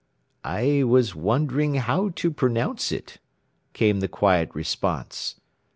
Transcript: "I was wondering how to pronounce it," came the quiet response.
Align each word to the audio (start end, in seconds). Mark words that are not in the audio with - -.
"I 0.43 0.81
was 0.81 1.13
wondering 1.13 1.75
how 1.75 2.09
to 2.15 2.31
pronounce 2.31 2.91
it," 2.91 3.19
came 3.73 3.99
the 3.99 4.07
quiet 4.07 4.49
response. 4.55 5.39